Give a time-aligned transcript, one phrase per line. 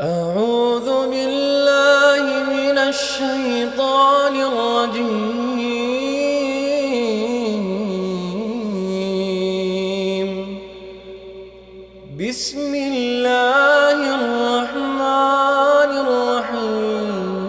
[0.00, 5.16] أعوذ بالله من الشيطان الرجيم.
[12.20, 17.46] بسم الله الرحمن الرحيم.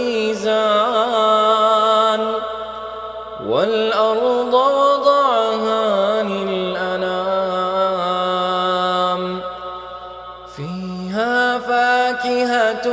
[3.61, 7.11] والأرض وضعها للأنام
[10.55, 12.87] فيها فاكهة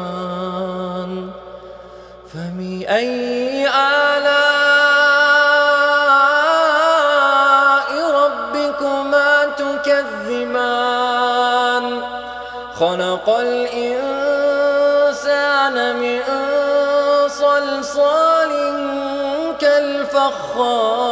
[13.25, 14.05] خلق الإنسان
[15.95, 16.21] من
[17.27, 18.51] صلصال
[19.59, 21.09] كالفخار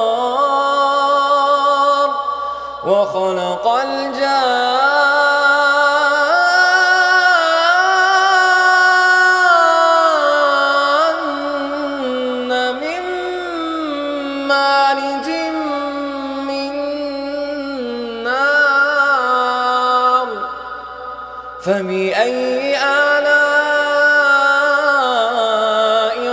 [2.85, 4.66] وخلق الجان
[21.77, 23.37] فبأي آلاء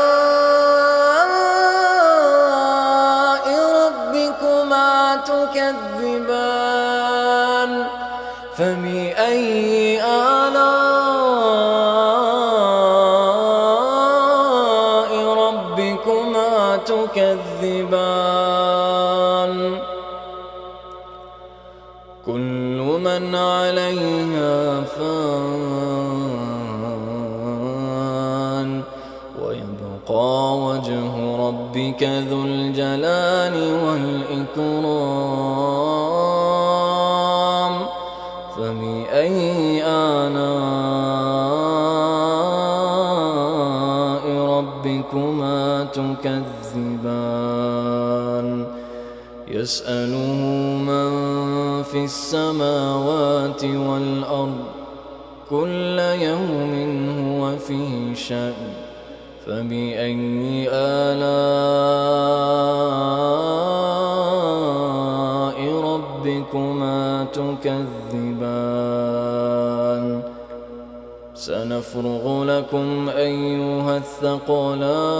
[24.21, 24.73] عليها
[29.41, 31.13] ويبقى وجه
[31.47, 35.01] ربك ذو الجلال والإكرام.
[38.55, 40.41] فبأي آلاء
[44.55, 45.59] ربكما
[45.93, 47.31] تكذبان.
[49.47, 50.41] يسأله
[50.87, 51.20] من
[51.91, 54.57] في السماوات والأرض
[55.49, 56.73] كل يوم
[57.19, 58.53] هو في شأن
[59.45, 61.21] فبأي آلاء
[65.83, 68.61] ربكما تكذبان؟
[71.33, 75.11] سنفرغ لكم أيها الثقلان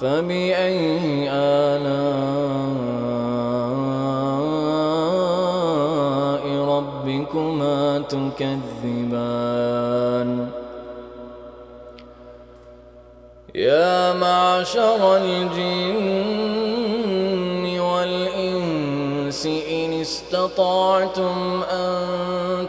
[0.00, 2.64] فبأي آلاء
[8.08, 9.48] تكذبان
[13.54, 16.44] يا معشر الجن
[17.80, 22.06] والإنس إن استطعتم أن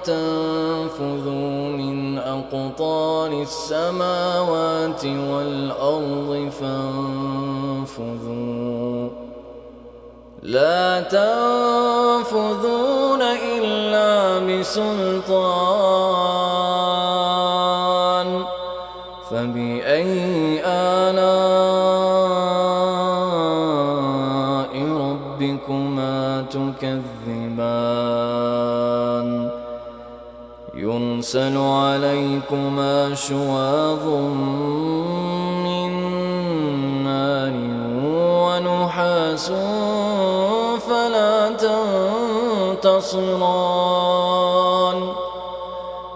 [0.04, 8.16] تنفذوا من أقطار السماوات والأرض فانفذوا.
[10.44, 11.55] لا تنفذون
[14.66, 15.46] إلا بسلطان
[19.30, 21.54] فبأي آلاء
[24.98, 27.76] ربكما تكذبان؟
[30.76, 34.06] يرسل عليكما شواظ
[35.66, 35.92] من
[37.04, 37.54] نار
[38.42, 39.48] ونحاس
[40.88, 41.50] فلا
[42.84, 43.85] تنتصران.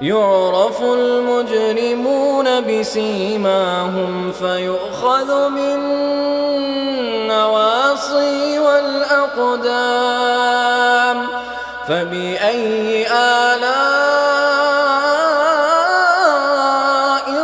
[0.00, 5.50] يعرف المجرمون بسيماهم فيؤخذ
[7.16, 9.66] بالنواصي والأقدام
[11.88, 13.86] فبأي آلاء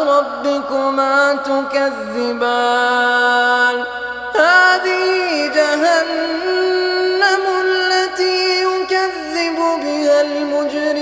[0.07, 2.73] ربكما تكذبان؟
[4.35, 11.02] هذه جهنم التي يكذب بها المجرمون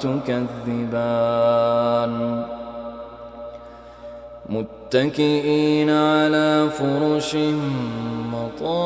[0.00, 1.34] تكذبان.
[4.48, 7.36] متكئين على فرش
[8.32, 8.78] مطائنها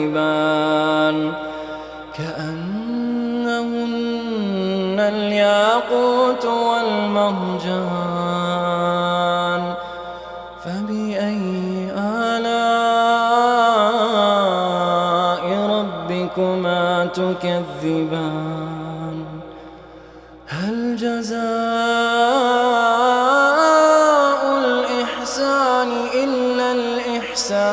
[17.13, 18.71] تكذبان
[20.47, 21.41] هل جزاء
[24.57, 27.71] الإحسان إلا الإحسان؟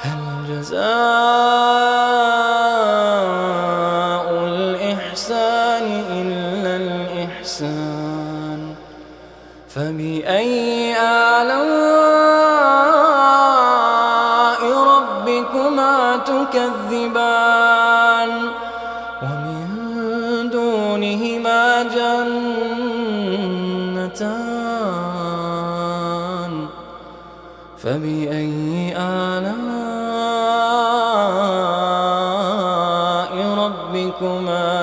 [0.00, 0.82] هل جزاء
[4.44, 8.60] الإحسان إلا الإحسان؟
[9.68, 10.71] فبأي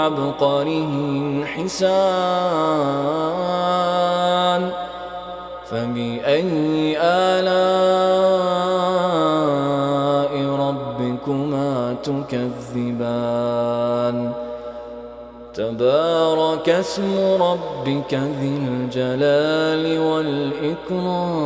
[0.00, 1.92] وعبقره حسان
[5.68, 7.50] فبأي آلاء
[10.64, 13.36] ربكما تكذبان؟
[15.54, 21.40] تبارك اسم ربك ذي الجلال والإكرام.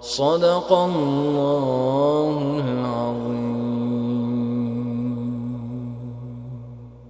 [0.00, 1.53] صدق الله